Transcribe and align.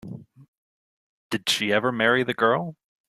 Did 1.29 1.47
she 1.47 1.71
ever 1.71 1.91
marry 1.91 2.23
the 2.23 2.33
girl? 2.33 2.75